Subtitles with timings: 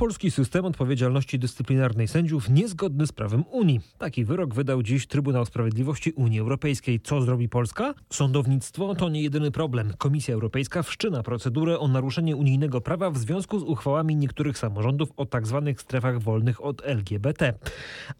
[0.00, 3.80] Polski system odpowiedzialności dyscyplinarnej sędziów niezgodny z prawem Unii.
[3.98, 7.00] Taki wyrok wydał dziś Trybunał Sprawiedliwości Unii Europejskiej.
[7.00, 7.94] Co zrobi Polska?
[8.10, 9.92] Sądownictwo to nie jedyny problem.
[9.98, 15.26] Komisja Europejska wszczyna procedurę o naruszenie unijnego prawa w związku z uchwałami niektórych samorządów o
[15.26, 15.62] tzw.
[15.66, 17.54] Tak strefach wolnych od LGBT.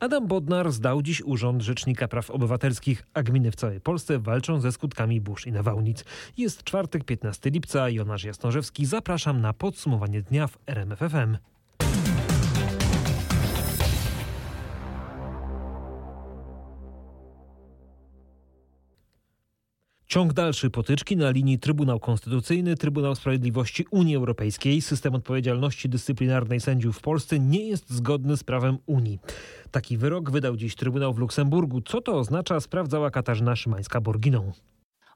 [0.01, 4.73] Adam Bodnar zdał dziś urząd Rzecznika Praw Obywatelskich, a gminy w całej Polsce walczą ze
[4.73, 6.05] skutkami burz i nawałnic.
[6.37, 7.89] Jest czwartek, 15 lipca.
[7.89, 8.87] Jonasz Jasnorzewski.
[8.87, 11.37] Zapraszam na podsumowanie dnia w RMFFM.
[20.11, 24.83] Ciąg dalszy potyczki na linii Trybunał Konstytucyjny, Trybunał Sprawiedliwości Unii Europejskiej.
[24.83, 29.19] System odpowiedzialności dyscyplinarnej sędziów w Polsce nie jest zgodny z prawem Unii.
[29.71, 31.81] Taki wyrok wydał dziś Trybunał w Luksemburgu.
[31.81, 34.53] Co to oznacza, sprawdzała Katarzyna Szymańska-Borginą.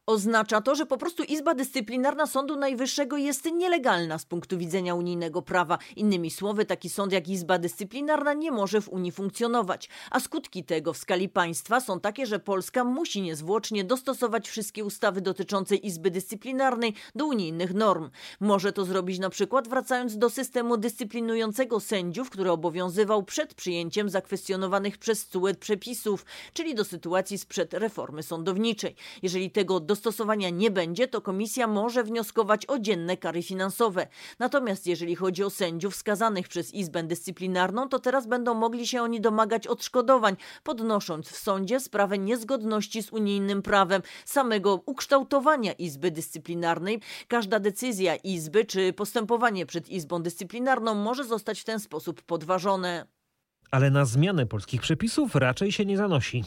[0.06, 5.42] Oznacza to, że po prostu Izba Dyscyplinarna Sądu Najwyższego jest nielegalna z punktu widzenia unijnego
[5.42, 5.78] prawa.
[5.96, 9.88] Innymi słowy, taki sąd jak Izba Dyscyplinarna nie może w Unii funkcjonować.
[10.10, 15.20] A skutki tego w skali państwa są takie, że Polska musi niezwłocznie dostosować wszystkie ustawy
[15.20, 18.10] dotyczące Izby Dyscyplinarnej do unijnych norm.
[18.40, 24.98] Może to zrobić na przykład wracając do systemu dyscyplinującego sędziów, który obowiązywał przed przyjęciem zakwestionowanych
[24.98, 28.94] przez CUE przepisów, czyli do sytuacji sprzed reformy sądowniczej.
[29.22, 34.06] Jeżeli tego dostosowania nie będzie, to komisja może wnioskować o dzienne kary finansowe.
[34.38, 39.20] Natomiast jeżeli chodzi o sędziów skazanych przez Izbę Dyscyplinarną, to teraz będą mogli się oni
[39.20, 47.00] domagać odszkodowań, podnosząc w sądzie sprawę niezgodności z unijnym prawem, samego ukształtowania Izby Dyscyplinarnej.
[47.28, 53.06] Każda decyzja Izby czy postępowanie przed Izbą Dyscyplinarną może zostać w ten sposób podważone.
[53.70, 56.44] Ale na zmianę polskich przepisów raczej się nie zanosi.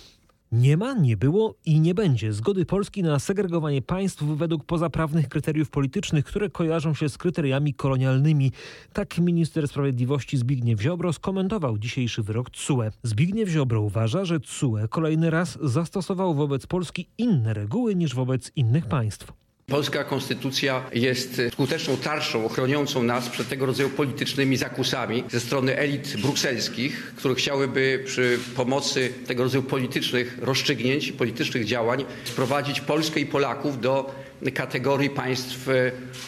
[0.51, 5.69] Nie ma, nie było i nie będzie zgody Polski na segregowanie państw według pozaprawnych kryteriów
[5.69, 8.51] politycznych, które kojarzą się z kryteriami kolonialnymi.
[8.93, 12.91] Tak minister sprawiedliwości Zbigniew Ziobro skomentował dzisiejszy wyrok TSUE.
[13.03, 18.85] Zbigniew Ziobro uważa, że TSUE kolejny raz zastosował wobec Polski inne reguły niż wobec innych
[18.85, 19.46] państw.
[19.69, 26.21] Polska konstytucja jest skuteczną tarczą ochroniącą nas przed tego rodzaju politycznymi zakusami ze strony elit
[26.21, 33.81] brukselskich, które chciałyby przy pomocy tego rodzaju politycznych rozstrzygnięć, politycznych działań sprowadzić Polskę i Polaków
[33.81, 34.11] do
[34.53, 35.69] kategorii państw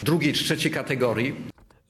[0.02, 1.34] drugiej czy trzeciej kategorii.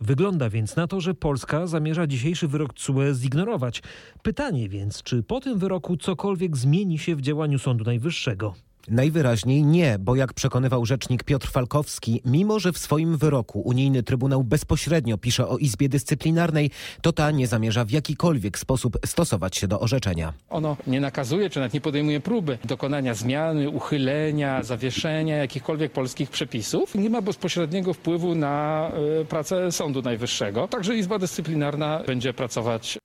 [0.01, 3.83] Wygląda więc na to, że Polska zamierza dzisiejszy wyrok TSUE zignorować.
[4.23, 8.55] Pytanie więc, czy po tym wyroku cokolwiek zmieni się w działaniu Sądu Najwyższego?
[8.89, 14.45] Najwyraźniej nie, bo jak przekonywał rzecznik Piotr Falkowski, mimo że w swoim wyroku unijny Trybunał
[14.45, 16.71] bezpośrednio pisze o Izbie Dyscyplinarnej,
[17.03, 20.33] to ta nie zamierza w jakikolwiek sposób stosować się do orzeczenia.
[20.51, 26.95] Ono nie nakazuje, czy nawet nie podejmuje próby dokonania zmiany, uchylenia, zawieszenia jakichkolwiek polskich przepisów.
[26.95, 30.69] Nie ma bezpośredniego wpływu na y, pracę Sądu Najwyższego.
[30.69, 32.99] Także Izba Dyscyplinarna będzie pracować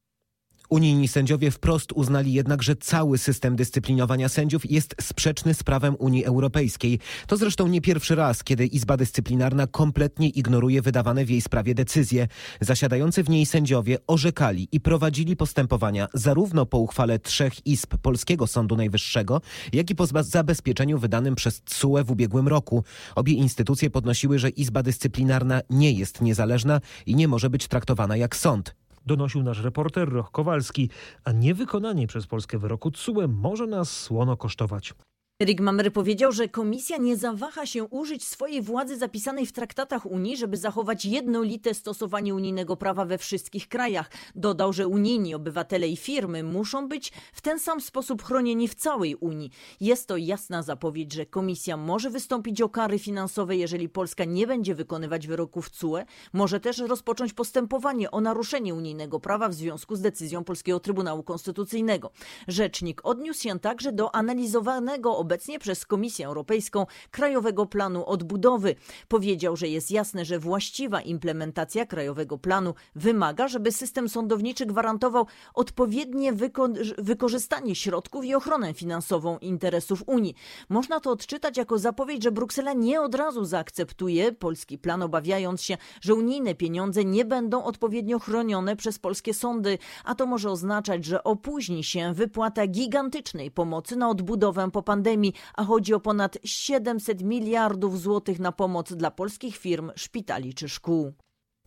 [0.75, 6.25] Unijni sędziowie wprost uznali jednak, że cały system dyscyplinowania sędziów jest sprzeczny z prawem Unii
[6.25, 6.99] Europejskiej.
[7.27, 12.27] To zresztą nie pierwszy raz, kiedy Izba Dyscyplinarna kompletnie ignoruje wydawane w jej sprawie decyzje.
[12.61, 18.75] Zasiadający w niej sędziowie orzekali i prowadzili postępowania zarówno po uchwale trzech izb Polskiego Sądu
[18.75, 19.41] Najwyższego,
[19.73, 22.83] jak i po zabezpieczeniu wydanym przez TSUE w ubiegłym roku.
[23.15, 28.35] Obie instytucje podnosiły, że Izba Dyscyplinarna nie jest niezależna i nie może być traktowana jak
[28.35, 28.75] sąd
[29.05, 30.89] donosił nasz reporter Roch Kowalski,
[31.23, 34.93] a niewykonanie przez Polskę wyroku TSUE może nas słono kosztować.
[35.39, 40.37] Erik Mamer powiedział, że komisja nie zawaha się użyć swojej władzy zapisanej w traktatach Unii,
[40.37, 44.11] żeby zachować jednolite stosowanie unijnego prawa we wszystkich krajach.
[44.35, 49.15] Dodał, że unijni obywatele i firmy muszą być w ten sam sposób chronieni w całej
[49.15, 49.51] Unii.
[49.79, 54.75] Jest to jasna zapowiedź, że komisja może wystąpić o kary finansowe, jeżeli Polska nie będzie
[54.75, 55.97] wykonywać wyroków CUE.
[56.33, 62.11] Może też rozpocząć postępowanie o naruszenie unijnego prawa w związku z decyzją Polskiego Trybunału Konstytucyjnego.
[62.47, 68.75] Rzecznik odniósł się także do analizowanego obecnie przez Komisję Europejską Krajowego Planu Odbudowy.
[69.07, 76.33] Powiedział, że jest jasne, że właściwa implementacja Krajowego Planu wymaga, żeby system sądowniczy gwarantował odpowiednie
[76.33, 80.35] wyko wykorzystanie środków i ochronę finansową interesów Unii.
[80.69, 85.77] Można to odczytać jako zapowiedź, że Bruksela nie od razu zaakceptuje polski plan, obawiając się,
[86.01, 91.23] że unijne pieniądze nie będą odpowiednio chronione przez polskie sądy, a to może oznaczać, że
[91.23, 97.23] opóźni się wypłata gigantycznej pomocy na odbudowę po pandemii pandemii, a chodzi o ponad 700
[97.23, 101.13] miliardów złotych na pomoc dla polskich firm, szpitali czy szkół.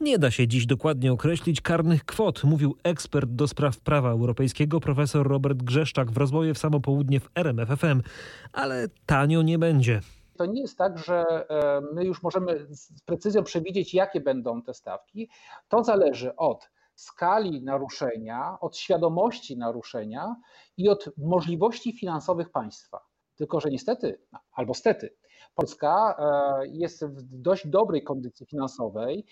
[0.01, 5.29] Nie da się dziś dokładnie określić karnych kwot, mówił ekspert do spraw prawa europejskiego profesor
[5.29, 8.03] Robert Grzeszczak w rozmowie w samo południe w RMFFM,
[8.53, 10.01] ale tanio nie będzie.
[10.37, 14.75] To nie jest tak, że e, my już możemy z precyzją przewidzieć, jakie będą te
[14.75, 15.29] stawki.
[15.69, 20.37] To zależy od skali naruszenia, od świadomości naruszenia
[20.77, 23.08] i od możliwości finansowych państwa.
[23.39, 24.21] Tylko, że niestety,
[24.53, 25.15] albo stety,
[25.55, 29.25] Polska e, jest w dość dobrej kondycji finansowej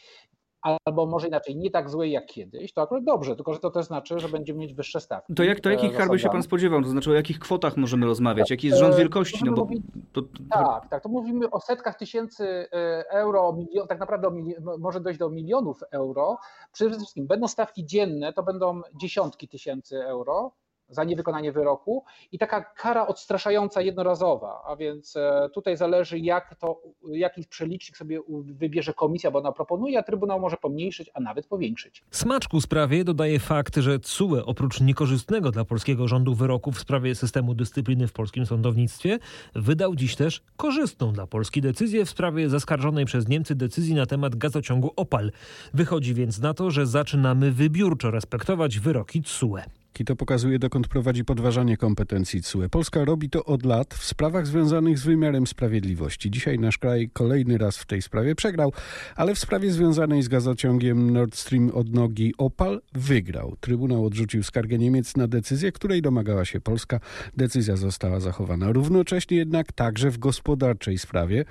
[0.85, 3.87] albo może inaczej, nie tak złej jak kiedyś, to akurat dobrze, tylko że to też
[3.87, 5.35] znaczy, że będziemy mieć wyższe stawki.
[5.35, 6.83] To jak to jakich kar się pan spodziewał?
[6.83, 8.51] To znaczy o jakich kwotach możemy rozmawiać?
[8.51, 9.45] Jaki jest rząd e, wielkości?
[9.45, 9.69] No bo
[10.13, 10.29] to, to...
[10.51, 14.31] Tak, tak, to mówimy o setkach tysięcy e, euro, milion, tak naprawdę
[14.79, 16.39] może dojść do milionów euro.
[16.73, 20.53] Przede wszystkim będą stawki dzienne, to będą dziesiątki tysięcy euro,
[20.89, 26.83] za niewykonanie wyroku i taka kara odstraszająca jednorazowa, a więc e, tutaj zależy jak to,
[27.09, 32.05] jaki przelicznik sobie wybierze komisja, bo ona proponuje, a Trybunał może pomniejszyć, a nawet powiększyć.
[32.11, 37.55] Smaczku sprawie dodaje fakt, że CUE oprócz niekorzystnego dla polskiego rządu wyroku w sprawie systemu
[37.55, 39.19] dyscypliny w polskim sądownictwie
[39.55, 44.37] wydał dziś też korzystną dla Polski decyzję w sprawie zaskarżonej przez Niemcy decyzji na temat
[44.37, 45.33] gazociągu Opal.
[45.75, 49.61] Wychodzi więc na to, że zaczynamy wybiórczo respektować wyroki CUE.
[50.01, 52.69] I to pokazuje, dokąd prowadzi podważanie kompetencji CUE.
[52.69, 56.31] Polska robi to od lat w sprawach związanych z wymiarem sprawiedliwości.
[56.31, 58.73] Dzisiaj nasz kraj kolejny raz w tej sprawie przegrał,
[59.17, 63.57] ale w sprawie związanej z gazociągiem Nord Stream od nogi Opal wygrał.
[63.61, 67.01] Trybunał odrzucił skargę Niemiec na decyzję, której domagała się Polska.
[67.37, 68.73] Decyzja została zachowana.
[68.73, 71.45] Równocześnie jednak także w gospodarczej sprawie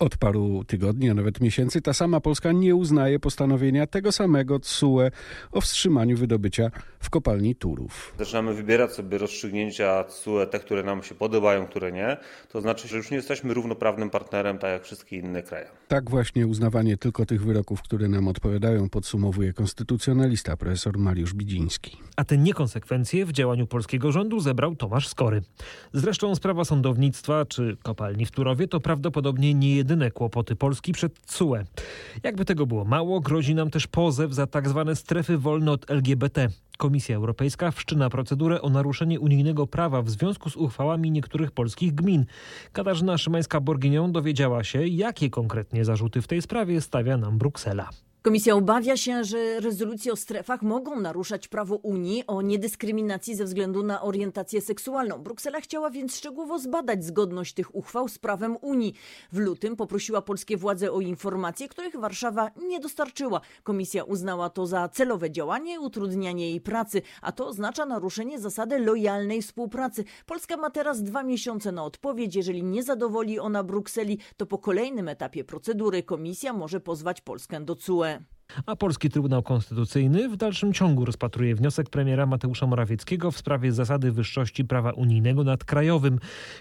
[0.00, 5.10] od paru tygodni, a nawet miesięcy ta sama Polska nie uznaje postanowienia tego samego TSUE
[5.52, 6.70] o wstrzymaniu wydobycia
[7.12, 8.14] kopalni Turów.
[8.18, 12.16] Zaczynamy wybierać sobie rozstrzygnięcia TSUE, te, które nam się podobają, które nie.
[12.48, 15.66] To znaczy, że już nie jesteśmy równoprawnym partnerem, tak jak wszystkie inne kraje.
[15.88, 21.96] Tak właśnie uznawanie tylko tych wyroków, które nam odpowiadają, podsumowuje konstytucjonalista profesor Mariusz Bidziński.
[22.16, 25.42] A te niekonsekwencje w działaniu polskiego rządu zebrał Tomasz Skory.
[25.92, 31.56] Zresztą sprawa sądownictwa czy kopalni w Turowie to prawdopodobnie nie jedyne kłopoty Polski przed CUE.
[32.22, 34.84] Jakby tego było mało, grozi nam też pozew za tzw.
[34.86, 36.48] Tak strefy wolne od LGBT.
[36.78, 42.24] Komisja Europejska wszczyna procedurę o naruszenie unijnego prawa w związku z uchwałami niektórych polskich gmin.
[42.72, 47.90] Katarzyna Szymańska-Borginią dowiedziała się, jakie konkretnie zarzuty w tej sprawie stawia nam Bruksela.
[48.22, 53.82] Komisja obawia się, że rezolucje o strefach mogą naruszać prawo Unii o niedyskryminacji ze względu
[53.82, 55.18] na orientację seksualną.
[55.18, 58.94] Bruksela chciała więc szczegółowo zbadać zgodność tych uchwał z prawem Unii.
[59.32, 63.40] W lutym poprosiła polskie władze o informacje, których Warszawa nie dostarczyła.
[63.62, 69.42] Komisja uznała to za celowe działanie, utrudnianie jej pracy, a to oznacza naruszenie zasady lojalnej
[69.42, 70.04] współpracy.
[70.26, 72.36] Polska ma teraz dwa miesiące na odpowiedź.
[72.36, 77.76] Jeżeli nie zadowoli ona Brukseli, to po kolejnym etapie procedury komisja może pozwać Polskę do
[77.76, 78.11] CUE.
[78.66, 84.12] A polski Trybunał Konstytucyjny w dalszym ciągu rozpatruje wniosek premiera Mateusza Morawieckiego w sprawie zasady
[84.12, 86.18] wyższości prawa unijnego nad krajowym.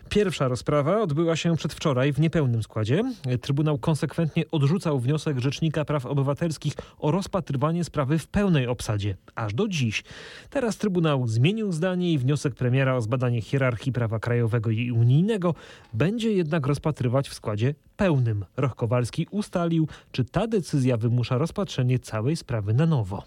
[0.10, 3.04] Pierwsza rozprawa odbyła się przedwczoraj w niepełnym składzie.
[3.42, 9.18] Trybunał konsekwentnie odrzucał wniosek Rzecznika Praw Obywatelskich o rozpatrywanie sprawy w pełnej obsadzie.
[9.36, 10.04] Aż do dziś.
[10.50, 15.56] Teraz Trybunał zmienił zdanie i wniosek premiera o zbadanie hierarchii prawa krajowego i unijnego
[15.94, 18.46] będzie jednak rozpatrywać w składzie pełnym.
[18.58, 23.24] Roch Kowalski ustalił, czy ta decyzja wymusza rozpatrzenie całej sprawy na nowo.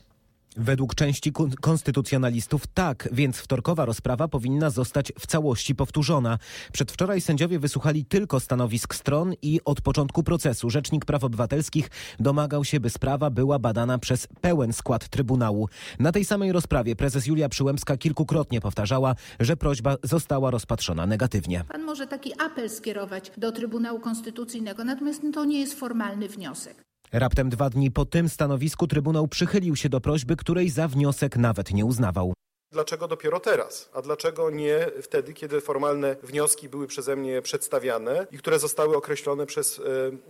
[0.57, 6.39] Według części konstytucjonalistów tak, więc wtorkowa rozprawa powinna zostać w całości powtórzona.
[6.73, 11.91] Przedwczoraj sędziowie wysłuchali tylko stanowisk stron i od początku procesu Rzecznik Praw Obywatelskich
[12.21, 15.69] domagał się, by sprawa była badana przez pełen skład Trybunału.
[15.99, 21.65] Na tej samej rozprawie prezes Julia Przyłębska kilkukrotnie powtarzała, że prośba została rozpatrzona negatywnie.
[21.69, 26.94] Pan może taki apel skierować do Trybunału Konstytucyjnego, natomiast to nie jest formalny wniosek.
[27.15, 31.71] Raptem dwa dni po tym stanowisku Trybunał przychylił się do prośby, której za wniosek nawet
[31.71, 32.33] nie uznawał.
[32.73, 33.91] Dlaczego dopiero teraz?
[33.93, 39.47] A dlaczego nie wtedy, kiedy formalne wnioski były przeze mnie przedstawiane i które zostały określone
[39.47, 39.79] przez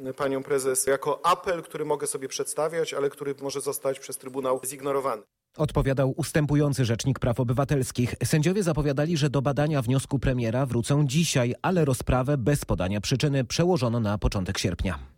[0.09, 4.61] y, panią prezes jako apel, który mogę sobie przedstawiać, ale który może zostać przez Trybunał
[4.67, 5.23] zignorowany?
[5.57, 8.15] Odpowiadał ustępujący rzecznik praw obywatelskich.
[8.25, 14.01] Sędziowie zapowiadali, że do badania wniosku premiera wrócą dzisiaj, ale rozprawę bez podania przyczyny przełożono
[14.01, 15.14] na początek sierpnia.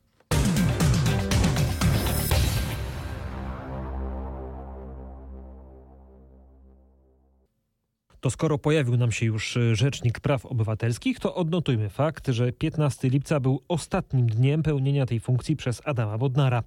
[8.27, 13.09] To skoro pojawił nam się już y, Rzecznik Praw Obywatelskich, to odnotujmy fakt, że 15
[13.09, 16.63] lipca był ostatnim dniem pełnienia tej funkcji przez Adama Bodnara.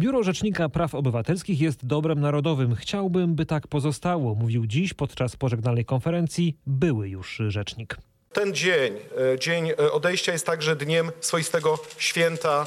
[0.00, 2.74] Biuro Rzecznika Praw Obywatelskich jest dobrem narodowym.
[2.74, 7.96] Chciałbym, by tak pozostało, mówił dziś podczas pożegnalnej konferencji były już rzecznik.
[8.32, 8.94] Ten dzień,
[9.34, 12.66] e, dzień e, odejścia jest także dniem swoistego święta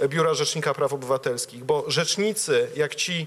[0.00, 3.26] e, Biura Rzecznika Praw Obywatelskich, bo rzecznicy, jak ci,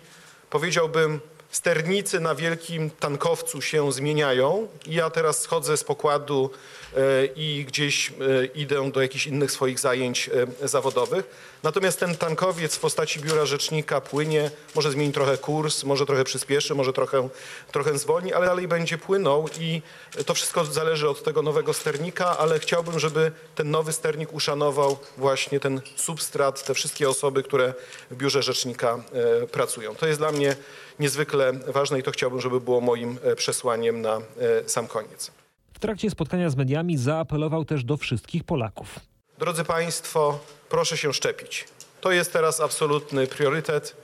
[0.50, 1.20] powiedziałbym,
[1.52, 4.68] sternicy na wielkim tankowcu się zmieniają.
[4.86, 6.50] Ja teraz schodzę z pokładu
[6.98, 8.14] e, i gdzieś e,
[8.46, 10.30] idę do jakichś innych swoich zajęć
[10.64, 11.26] e, zawodowych.
[11.64, 16.76] Natomiast ten tankowiec w postaci biura rzecznika płynie, może zmieni trochę kurs, może trochę przyspieszy,
[16.76, 17.30] może trochę,
[17.72, 19.82] trochę zwolni, ale dalej będzie płynął i
[20.26, 25.60] to wszystko zależy od tego nowego sternika, ale chciałbym, żeby ten nowy sternik uszanował właśnie
[25.60, 27.74] ten substrat, te wszystkie osoby, które
[28.12, 29.04] w biurze rzecznika
[29.52, 29.96] pracują.
[29.96, 30.56] To jest dla mnie
[31.00, 34.22] niezwykle ważne i to chciałbym, żeby było moim e, przesłaniem na e,
[34.70, 35.32] sam koniec.
[35.74, 39.00] W trakcie spotkania z mediami zaapelował też do wszystkich Polaków.
[39.40, 41.66] Drodzy Państwo, proszę się szczepić.
[42.02, 43.96] To jest teraz absolutny priorytet.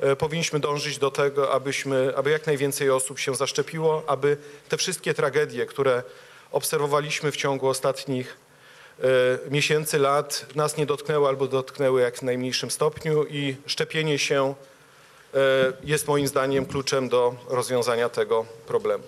[0.00, 4.36] E, powinniśmy dążyć do tego, abyśmy, aby jak najwięcej osób się zaszczepiło, aby
[4.68, 6.02] te wszystkie tragedie, które
[6.52, 8.36] obserwowaliśmy w ciągu ostatnich
[9.50, 14.54] miesięcy, lat, nas nie dotknęły albo dotknęły jak w najmniejszym stopniu i szczepienie się
[15.34, 19.04] E, jest moim zdaniem kluczem do rozwiązania tego problemu.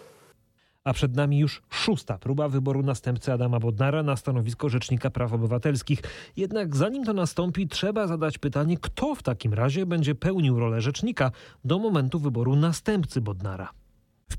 [0.84, 6.02] A przed nami już szósta próba wyboru następcy Adama Bodnara na stanowisko Rzecznika Praw Obywatelskich.
[6.36, 11.30] Jednak zanim to nastąpi, trzeba zadać pytanie, kto w takim razie będzie pełnił rolę rzecznika
[11.64, 13.81] do momentu wyboru następcy Bodnara.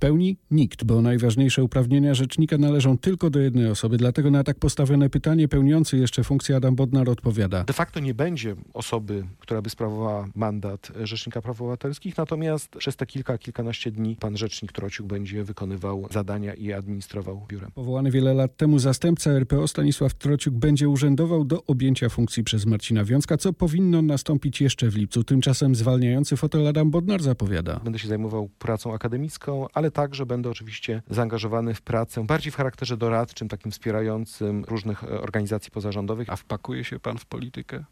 [0.04, 3.98] Pełni nikt, bo najważniejsze uprawnienia rzecznika należą tylko do jednej osoby.
[3.98, 7.64] Dlatego na tak postawione pytanie pełniący jeszcze funkcję Adam Bodnar odpowiada.
[7.64, 13.06] De facto nie będzie osoby, która by sprawowała mandat Rzecznika Praw Obywatelskich, natomiast przez te
[13.06, 17.72] kilka, kilkanaście dni pan Rzecznik Trociuk będzie wykonywał zadania i administrował biurem.
[17.72, 23.06] Powołany wiele lat temu zastępca RPO Stanisław Trociuk będzie urzędował do objęcia funkcji przez Marcina
[23.06, 25.24] Wiązka, co powinno nastąpić jeszcze w lipcu.
[25.24, 27.80] Tymczasem zwalniający fotel Adam Bodnar zapowiada.
[27.84, 32.98] Będę się zajmował pracą akademicką, ale także będę oczywiście zaangażowany w pracę bardziej w charakterze
[32.98, 36.30] doradczym, takim wspierającym różnych e, organizacji pozarządowych.
[36.30, 37.84] A wpakuje się pan w politykę?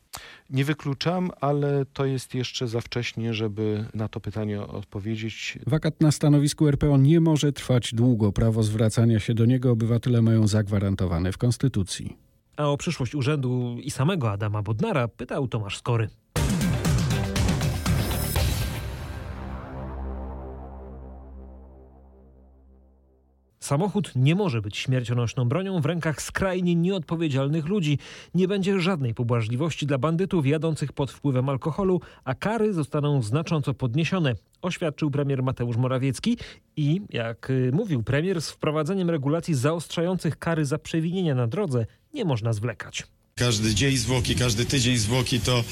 [0.50, 5.60] Nie wykluczam, ale to jest jeszcze za wcześnie, żeby na to pytanie odpowiedzieć.
[5.68, 8.32] Wakat na stanowisku RPO nie może trwać długo.
[8.32, 12.18] Prawo zwracania się do niego obywatele mają zagwarantowane w Konstytucji.
[12.58, 16.10] A o przyszłość urzędu i samego Adama Bodnara pytał Tomasz Skory.
[23.72, 27.98] Samochód nie może być śmiercionośną bronią w rękach skrajnie nieodpowiedzialnych ludzi.
[28.36, 34.36] Nie będzie żadnej pobłażliwości dla bandytów jadących pod wpływem alkoholu, a kary zostaną znacząco podniesione,
[34.62, 36.38] oświadczył premier Mateusz Morawiecki
[36.76, 42.26] i, jak y, mówił premier, z wprowadzeniem regulacji zaostrzających kary za przewinienia na drodze nie
[42.26, 43.04] można zwlekać.
[43.36, 45.64] Każdy dzień zwłoki, każdy tydzień zwłoki to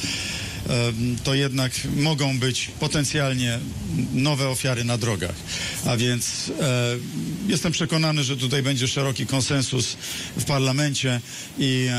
[1.24, 3.60] to jednak mogą być potencjalnie
[4.14, 5.36] nowe ofiary na drogach.
[5.86, 6.98] A więc e,
[7.48, 9.98] jestem przekonany, że tutaj będzie szeroki konsensus
[10.38, 11.22] w parlamencie
[11.58, 11.90] i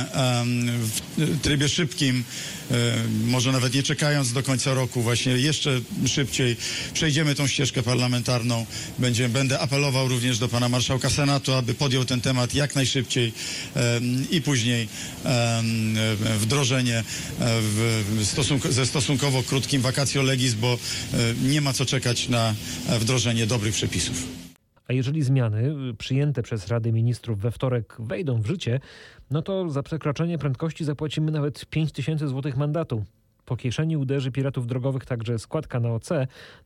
[0.77, 2.25] w trybie szybkim
[2.71, 6.57] E, może nawet nie czekając do końca roku, właśnie jeszcze szybciej
[6.95, 8.67] przejdziemy tą ścieżkę parlamentarną.
[8.99, 13.33] Będzie, będę apelował również do pana marszałka Senatu, aby podjął ten temat jak najszybciej
[14.31, 14.89] i później
[16.39, 17.05] wdrożenie e,
[17.61, 18.29] w
[18.69, 20.79] ze stosunkowo krótkim vacatio legis, bo e,
[21.43, 22.55] nie ma co czekać na
[23.01, 24.27] wdrożenie dobrych przepisów.
[24.89, 28.81] A jeżeli zmiany przyjęte przez Radę Ministrów we wtorek wejdą w życie,
[29.31, 33.05] no to za przekroczenie prędkości zapłacimy nawet 5 tysięcy złotych mandatu.
[33.45, 36.09] Po kieszeni uderzy piratów drogowych także składka na OC,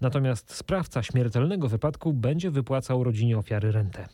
[0.00, 4.08] natomiast sprawca śmiertelnego wypadku będzie wypłacał rodzinie ofiary rentę.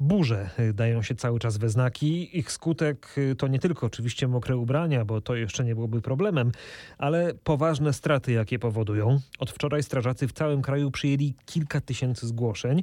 [0.00, 2.38] Burze y, dają się cały czas we znaki.
[2.38, 6.52] Ich skutek y, to nie tylko oczywiście mokre ubrania, bo to jeszcze nie byłoby problemem,
[6.98, 9.20] ale poważne straty, jakie powodują.
[9.38, 12.82] Od wczoraj strażacy w całym kraju przyjęli kilka tysięcy zgłoszeń.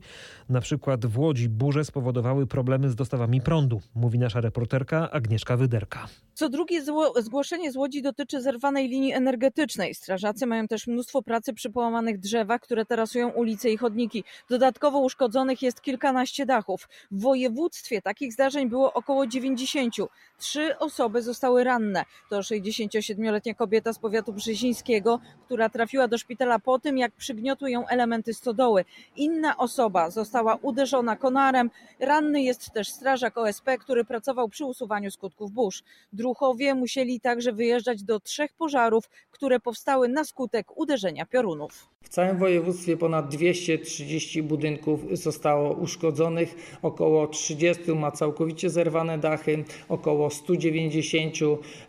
[0.50, 6.08] Na przykład w Łodzi burze spowodowały problemy z dostawami prądu, mówi nasza reporterka Agnieszka Wyderka.
[6.34, 6.82] Co drugie
[7.18, 9.96] zgłoszenie z Łodzi dotyczy zerwanej linii energetycznej.
[9.96, 14.24] Strażacy mają też mnóstwo pracy przy połamanych drzewach, które tarasują ulice i chodniki.
[14.50, 16.88] Dodatkowo uszkodzonych jest kilkanaście dachów.
[17.12, 19.96] W województwie takich zdarzeń było około 90.
[20.38, 22.06] Trzy osoby zostały ranne.
[22.30, 27.88] To 67-letnia kobieta z powiatu brzezińskiego, która trafiła do szpitala po tym, jak przygniotły ją
[27.88, 28.86] elementy stodoły.
[29.16, 31.70] Inna osoba została uderzona konarem.
[32.00, 35.84] Ranny jest też strażak OSP, który pracował przy usuwaniu skutków burz.
[36.14, 41.90] Druchowie musieli także wyjeżdżać do trzech pożarów, które powstały na skutek uderzenia piorunów.
[42.02, 50.30] W całym województwie ponad 230 budynków zostało uszkodzonych, około 30 ma całkowicie zerwane dachy, około
[50.30, 51.36] 190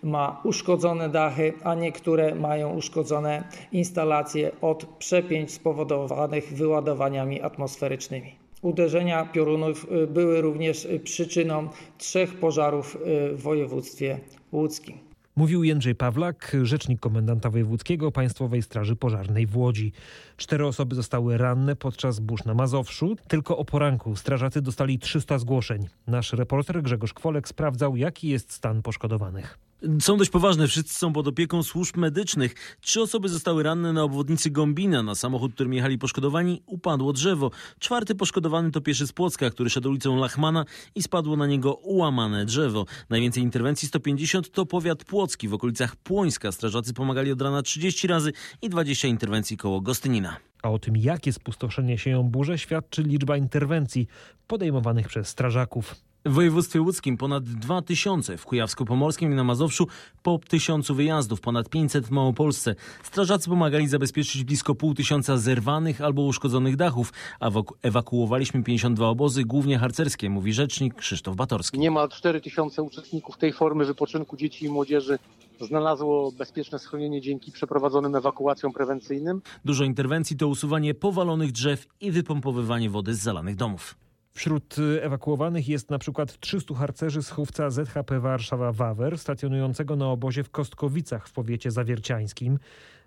[0.03, 8.35] ma uszkodzone dachy, a niektóre mają uszkodzone instalacje od przepięć spowodowanych wyładowaniami atmosferycznymi.
[8.63, 12.99] Uderzenia piorunów były również przyczyną trzech pożarów
[13.33, 14.19] w województwie
[14.53, 15.14] łódzkim.
[15.37, 19.93] Mówił Jędrzej Pawlak, rzecznik komendanta wojewódzkiego Państwowej Straży Pożarnej w Łodzi.
[20.37, 23.17] Cztery osoby zostały ranne podczas burz na Mazowszu.
[23.29, 25.89] Tylko o poranku strażacy dostali 300 zgłoszeń.
[26.07, 29.59] Nasz reporter Grzegorz Kwolek sprawdzał, jaki jest stan poszkodowanych.
[30.01, 32.55] Są dość poważne, wszyscy są pod opieką służb medycznych.
[32.81, 35.03] Trzy osoby zostały ranne na obwodnicy Gombina.
[35.03, 37.51] Na samochód, którym jechali poszkodowani, upadło drzewo.
[37.79, 40.65] Czwarty poszkodowany to pieszy z Płocka, który szedł ulicą Lachmana
[40.95, 42.87] i spadło na niego ułamane drzewo.
[43.11, 45.49] Najwięcej interwencji 150 to powiat płocki.
[45.49, 50.37] W okolicach Płońska strażacy pomagali od rana 30 razy i 20 interwencji koło Gostynina.
[50.63, 54.07] A o tym, jakie spustoszenie sieją burze, świadczy liczba interwencji
[54.47, 55.95] podejmowanych przez strażaków.
[56.27, 59.87] W województwie łódzkim ponad 2000, w Kujawsko-Pomorskim i na Mazowszu
[60.23, 62.75] po tysiącu wyjazdów, ponad 500 w Małopolsce.
[63.03, 67.51] Strażacy pomagali zabezpieczyć blisko pół tysiąca zerwanych albo uszkodzonych dachów, a
[67.83, 71.79] ewakuowaliśmy 52 obozy, głównie harcerskie, mówi rzecznik Krzysztof Batorski.
[71.79, 75.19] Niemal 4 tysiące uczestników tej formy wypoczynku dzieci i młodzieży
[75.61, 79.43] znalazło bezpieczne schronienie dzięki przeprowadzonym ewakuacjom prewencyjnym.
[79.65, 84.04] Dużo interwencji to usuwanie powalonych drzew i wypompowywanie wody z zalanych domów.
[84.37, 90.51] Wśród ewakuowanych jest na przykład 300 harcerzy z chówca ZHP Warszawa-Wawer, stacjonującego na obozie w
[90.51, 92.59] Kostkowicach w powiecie zawierciańskim.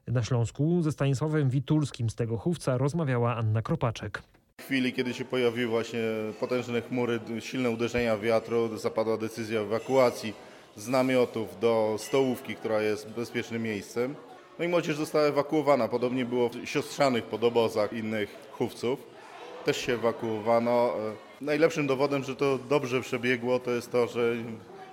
[0.07, 4.23] Na Śląsku ze Stanisławem Witulskim z tego chówca rozmawiała Anna Kropaczek.
[4.57, 5.99] W chwili, kiedy się pojawiły właśnie
[6.39, 10.33] potężne chmury, silne uderzenia wiatru, zapadła decyzja ewakuacji
[10.75, 14.15] z namiotów do stołówki, która jest bezpiecznym miejscem.
[14.59, 15.87] No i młodzież została ewakuowana.
[15.87, 19.16] Podobnie było w siostrzanych podobozach innych chówców
[19.67, 20.93] też się ewakuowano.
[21.41, 24.35] Najlepszym dowodem, że to dobrze przebiegło, to jest to, że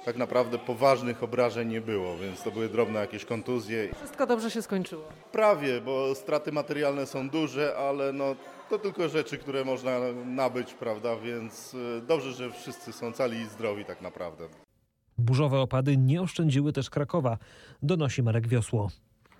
[0.04, 3.88] tak naprawdę poważnych obrażeń nie było, więc to były drobne jakieś kontuzje.
[3.96, 5.02] Wszystko dobrze się skończyło.
[5.32, 8.36] Prawie, bo straty materialne są duże, ale no,
[8.70, 11.76] to tylko rzeczy, które można nabyć, prawda, więc
[12.06, 14.48] dobrze, że wszyscy są cali i zdrowi tak naprawdę.
[15.18, 17.38] Burzowe opady nie oszczędziły też Krakowa,
[17.82, 18.88] donosi Marek Wiosło.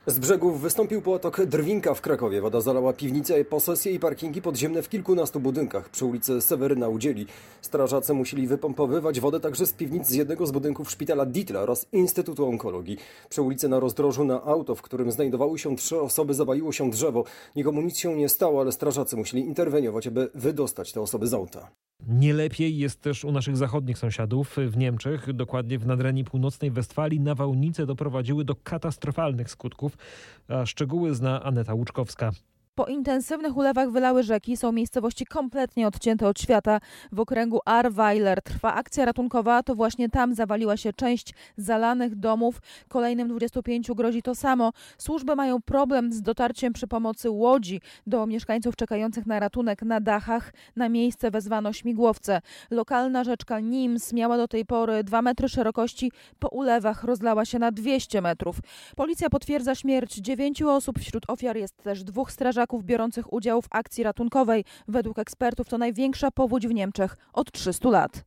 [0.07, 2.41] Z brzegów wystąpił potok Drwinka w Krakowie.
[2.41, 7.27] Woda zalała piwnice, posesje i parkingi podziemne w kilkunastu budynkach przy ulicy Seweryna Udzieli.
[7.63, 12.49] Strażacy musieli wypompowywać wodę także z piwnic z jednego z budynków szpitala Ditla oraz Instytutu
[12.49, 12.97] Onkologii.
[13.29, 17.25] Przy ulicy na rozdrożu na auto, w którym znajdowały się trzy osoby, zawaliło się drzewo.
[17.57, 21.71] Nikomu nic się nie stało, ale strażacy musieli interweniować, aby wydostać te osoby z auta.
[22.09, 24.57] Nie lepiej jest też u naszych zachodnich sąsiadów.
[24.57, 29.94] W Niemczech, dokładnie w nadrenii północnej Westfalii, nawałnice doprowadziły do katastrofalnych skutków.
[30.65, 32.31] Szczegóły zna Aneta Łuczkowska.
[32.77, 36.81] Po intensywnych ulewach wylały rzeki są miejscowości kompletnie odcięte od świata.
[37.13, 42.61] W okręgu Arweiler trwa akcja ratunkowa, to właśnie tam zawaliła się część zalanych domów.
[42.89, 44.73] Kolejnym 25 grozi to samo.
[44.99, 50.53] Służby mają problem z dotarciem przy pomocy łodzi do mieszkańców czekających na ratunek na dachach.
[50.77, 52.41] Na miejsce wezwano śmigłowce.
[52.71, 57.73] Lokalna rzeczka Nims miała do tej pory 2 metry szerokości, po ulewach rozlała się na
[57.73, 58.57] 200 metrów.
[58.97, 63.67] Policja potwierdza śmierć dziewięciu osób, wśród ofiar jest też dwóch strażaków strażaków biorących udział w
[63.71, 64.65] akcji ratunkowej.
[64.89, 68.25] Według ekspertów to największa powódź w Niemczech od 300 lat.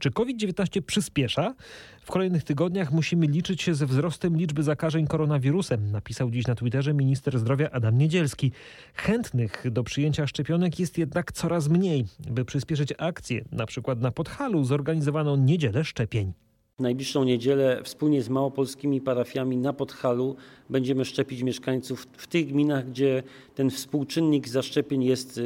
[0.00, 1.54] Czy COVID-19 przyspiesza?
[2.00, 6.94] W kolejnych tygodniach musimy liczyć się ze wzrostem liczby zakażeń koronawirusem, napisał dziś na Twitterze
[6.94, 8.52] minister zdrowia Adam Niedzielski.
[8.94, 12.06] Chętnych do przyjęcia szczepionek jest jednak coraz mniej.
[12.30, 16.47] By przyspieszyć akcję, na przykład na Podhalu zorganizowano niedzielę szczepień.
[16.78, 20.36] W najbliższą niedzielę wspólnie z małopolskimi parafiami na Podhalu
[20.70, 23.22] będziemy szczepić mieszkańców w tych gminach, gdzie
[23.54, 25.40] ten współczynnik zaszczepień jest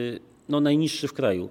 [0.48, 1.48] no, najniższy w kraju.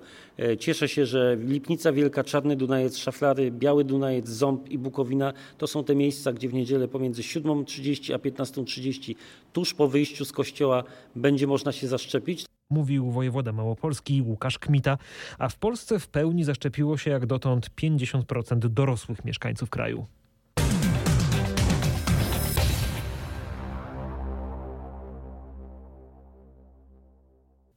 [0.60, 5.84] Cieszę się, że Lipnica Wielka, Czarny Dunajec, Szaflary, Biały Dunajec, Ząb i Bukowina to są
[5.84, 9.16] te miejsca, gdzie w niedzielę pomiędzy 7.30 a 15.30
[9.54, 10.84] tuż po wyjściu z kościoła
[11.16, 14.98] będzie można się zaszczepić mówił wojewoda małopolski Łukasz Kmita,
[15.40, 20.06] a w Polsce w pełni zaszczepiło się jak dotąd 50% dorosłych mieszkańców kraju.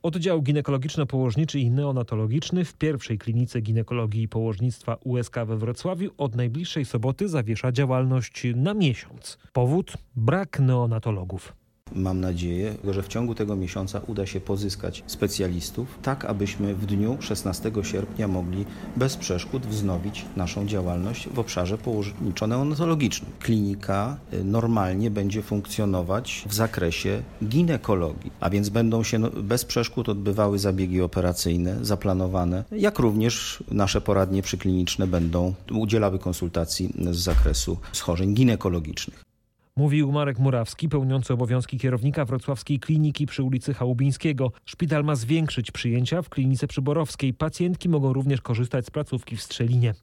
[0.04, 6.84] Oddział ginekologiczno-położniczy i neonatologiczny w pierwszej klinice ginekologii i położnictwa USK we Wrocławiu od najbliższej
[6.84, 9.38] soboty zawiesza działalność na miesiąc.
[9.52, 9.92] Powód?
[10.16, 11.63] Brak neonatologów.
[11.94, 17.16] Mam nadzieję, że w ciągu tego miesiąca uda się pozyskać specjalistów, tak abyśmy w dniu
[17.20, 18.64] 16 sierpnia mogli
[18.96, 23.30] bez przeszkód wznowić naszą działalność w obszarze położniczo-neonatologicznym.
[23.40, 31.02] Klinika normalnie będzie funkcjonować w zakresie ginekologii, a więc będą się bez przeszkód odbywały zabiegi
[31.02, 39.33] operacyjne zaplanowane, jak również nasze poradnie przykliniczne będą udzielały konsultacji z zakresu schorzeń ginekologicznych.
[39.76, 44.52] Mówił Marek Murawski, pełniący obowiązki kierownika wrocławskiej kliniki przy ulicy Chałubińskiego.
[44.64, 47.34] Szpital ma zwiększyć przyjęcia w klinice przyborowskiej.
[47.34, 49.94] Pacjentki mogą również korzystać z placówki w Strzelinie.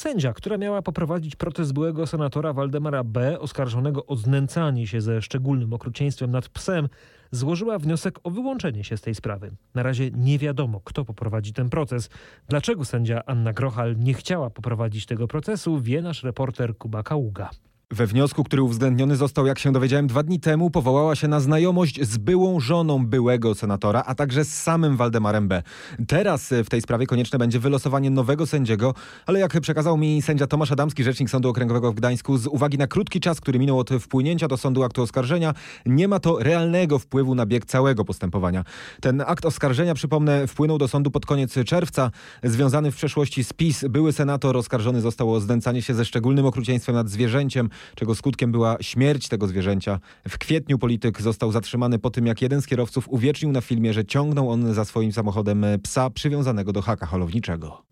[0.00, 5.72] Sędzia, która miała poprowadzić proces byłego senatora Waldemara B., oskarżonego o znęcanie się ze szczególnym
[5.72, 6.88] okrucieństwem nad psem,
[7.30, 9.50] złożyła wniosek o wyłączenie się z tej sprawy.
[9.74, 12.10] Na razie nie wiadomo, kto poprowadzi ten proces.
[12.48, 17.50] Dlaczego sędzia Anna Grochal nie chciała poprowadzić tego procesu, wie nasz reporter Kuba Kaługa.
[17.92, 22.02] We wniosku, który uwzględniony został, jak się dowiedziałem, dwa dni temu, powołała się na znajomość
[22.02, 25.62] z byłą żoną byłego senatora, a także z samym Waldemarem B.
[26.08, 28.94] Teraz w tej sprawie konieczne będzie wylosowanie nowego sędziego,
[29.26, 32.86] ale jak przekazał mi sędzia Tomasz Adamski, rzecznik Sądu Okręgowego w Gdańsku, z uwagi na
[32.86, 35.54] krótki czas, który minął od wpłynięcia do sądu aktu oskarżenia,
[35.86, 38.64] nie ma to realnego wpływu na bieg całego postępowania.
[39.00, 42.10] Ten akt oskarżenia, przypomnę, wpłynął do sądu pod koniec czerwca.
[42.42, 46.94] Związany w przeszłości z PiS, były senator oskarżony został o znęcanie się ze szczególnym okrucieństwem
[46.94, 50.00] nad zwierzęciem czego skutkiem była śmierć tego zwierzęcia.
[50.28, 54.04] W kwietniu polityk został zatrzymany po tym, jak jeden z kierowców uwiecznił na filmie, że
[54.04, 57.90] ciągnął on za swoim samochodem psa przywiązanego do haka holowniczego.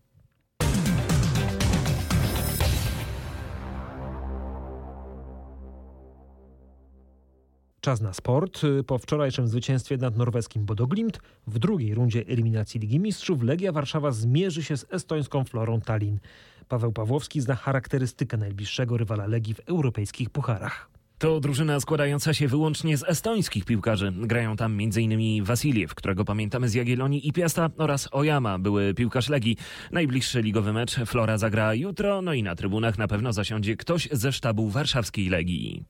[7.81, 8.61] Czas na sport.
[8.87, 14.63] Po wczorajszym zwycięstwie nad norweskim Bodoglimt w drugiej rundzie eliminacji Ligi Mistrzów Legia Warszawa zmierzy
[14.63, 16.19] się z estońską Florą Tallinn.
[16.67, 20.89] Paweł Pawłowski zna charakterystykę najbliższego rywala Legii w europejskich pucharach.
[21.17, 24.13] To drużyna składająca się wyłącznie z estońskich piłkarzy.
[24.17, 25.43] Grają tam m.in.
[25.43, 29.57] Wasiliew, którego pamiętamy z Jagiellonii i Piasta oraz Oyama, były piłkarz Legii.
[29.91, 34.31] Najbliższy ligowy mecz Flora zagra jutro, no i na trybunach na pewno zasiądzie ktoś ze
[34.31, 35.83] sztabu warszawskiej Legii.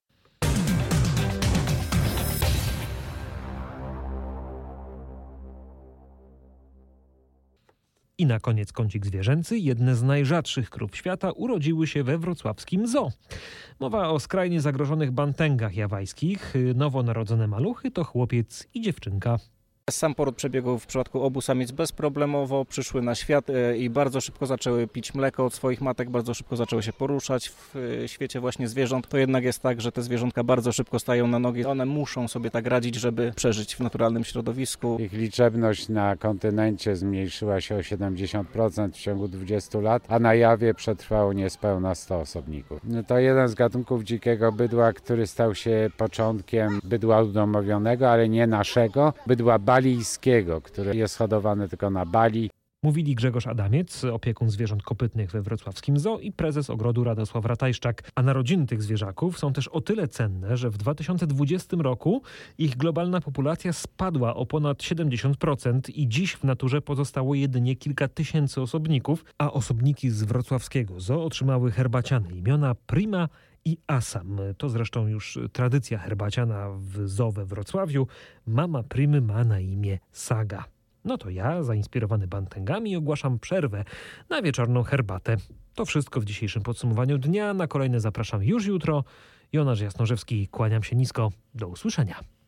[8.19, 9.57] I na koniec kącik zwierzęcy.
[9.57, 13.11] Jedne z najrzadszych krów świata urodziły się we wrocławskim zoo.
[13.79, 16.53] Mowa o skrajnie zagrożonych bantęgach jawajskich.
[16.75, 19.39] Nowonarodzone maluchy to chłopiec i dziewczynka.
[19.95, 24.45] Sam poród przebiegł w przypadku obu samic bezproblemowo, przyszły na świat e, i bardzo szybko
[24.45, 28.67] zaczęły pić mleko od swoich matek, bardzo szybko zaczęły się poruszać w e, świecie właśnie
[28.67, 29.07] zwierząt.
[29.07, 31.65] To jednak jest tak, że te zwierzątka bardzo szybko stają na nogi.
[31.65, 34.97] One muszą sobie tak radzić, żeby przeżyć w naturalnym środowisku.
[34.99, 40.73] Ich liczebność na kontynencie zmniejszyła się o 70% w ciągu 20 lat, a na jawie
[40.73, 42.81] przetrwało niespełna 100 osobników.
[43.07, 49.13] To jeden z gatunków dzikiego bydła, który stał się początkiem bydła udomowionego, ale nie naszego.
[49.27, 52.49] Bydła balijskiego, które jest hodowane tylko na Bali.
[52.83, 58.11] Mówili Grzegorz Adamiec, opiekun zwierząt kopytnych we wrocławskim zoo i prezes ogrodu Radosław Ratajszczak.
[58.15, 62.21] A narodziny tych zwierzaków są też o tyle cenne, że w 2020 roku
[62.57, 68.61] ich globalna populacja spadła o ponad 70% i dziś w naturze pozostało jedynie kilka tysięcy
[68.61, 73.29] osobników, a osobniki z wrocławskiego zoo otrzymały herbaciane imiona Prima
[73.65, 74.37] i Asam.
[74.57, 78.07] To zresztą już tradycja herbaciana w zoo we Wrocławiu.
[78.45, 80.65] Mama Prymy ma na imię Saga.
[81.05, 83.83] No to ja, zainspirowany bantęgami, ogłaszam przerwę
[84.29, 85.37] na wieczorną herbatę.
[85.75, 87.53] To wszystko w dzisiejszym podsumowaniu dnia.
[87.53, 89.03] Na kolejne zapraszam już jutro.
[89.53, 91.31] Jonasz Jasnorzewski, kłaniam się nisko.
[91.55, 92.38] Do usłyszenia.